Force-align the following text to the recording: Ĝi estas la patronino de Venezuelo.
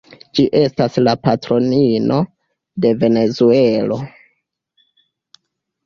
Ĝi 0.37 0.45
estas 0.59 0.97
la 1.03 1.13
patronino 1.27 2.19
de 2.87 2.95
Venezuelo. 3.05 4.03